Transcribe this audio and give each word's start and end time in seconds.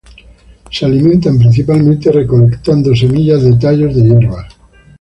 Se 0.71 0.83
alimentan 0.83 1.37
principalmente 1.37 2.11
recolectando 2.11 2.95
semillas 2.95 3.43
de 3.43 3.55
tallos 3.59 3.93
de 3.95 4.01
hierbas. 4.01 4.51